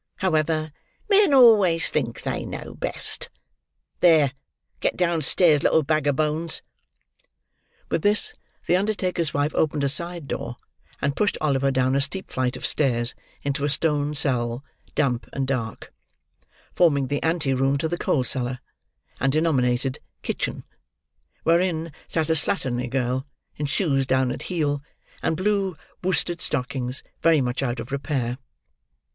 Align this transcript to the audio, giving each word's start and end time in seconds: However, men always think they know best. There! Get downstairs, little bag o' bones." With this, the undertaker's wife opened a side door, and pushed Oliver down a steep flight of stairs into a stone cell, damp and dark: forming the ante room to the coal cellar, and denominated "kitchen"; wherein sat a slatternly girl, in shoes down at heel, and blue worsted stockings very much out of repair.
However, 0.17 0.71
men 1.11 1.31
always 1.31 1.91
think 1.91 2.23
they 2.23 2.43
know 2.43 2.73
best. 2.73 3.29
There! 3.99 4.33
Get 4.79 4.97
downstairs, 4.97 5.61
little 5.61 5.83
bag 5.83 6.07
o' 6.07 6.11
bones." 6.11 6.63
With 7.91 8.01
this, 8.01 8.33
the 8.65 8.75
undertaker's 8.75 9.31
wife 9.31 9.53
opened 9.53 9.83
a 9.83 9.89
side 9.89 10.27
door, 10.27 10.57
and 11.03 11.15
pushed 11.15 11.37
Oliver 11.39 11.69
down 11.69 11.95
a 11.95 12.01
steep 12.01 12.31
flight 12.31 12.57
of 12.57 12.65
stairs 12.65 13.13
into 13.43 13.63
a 13.63 13.69
stone 13.69 14.15
cell, 14.15 14.65
damp 14.95 15.29
and 15.33 15.45
dark: 15.45 15.93
forming 16.73 17.05
the 17.05 17.21
ante 17.21 17.53
room 17.53 17.77
to 17.77 17.87
the 17.87 17.95
coal 17.99 18.23
cellar, 18.23 18.57
and 19.19 19.31
denominated 19.31 19.99
"kitchen"; 20.23 20.63
wherein 21.43 21.91
sat 22.07 22.27
a 22.27 22.35
slatternly 22.35 22.89
girl, 22.89 23.27
in 23.55 23.67
shoes 23.67 24.07
down 24.07 24.31
at 24.31 24.41
heel, 24.49 24.81
and 25.21 25.37
blue 25.37 25.75
worsted 26.03 26.41
stockings 26.41 27.03
very 27.21 27.39
much 27.39 27.61
out 27.61 27.79
of 27.79 27.91
repair. 27.91 28.39